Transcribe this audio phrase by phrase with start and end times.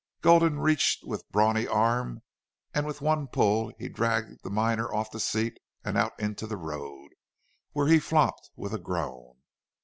[0.23, 2.23] Gulden reached with brawny arm
[2.73, 6.57] and with one pull he dragged the miner off the seat and out into the
[6.57, 7.09] road,
[7.73, 9.43] where he flopped with a groan.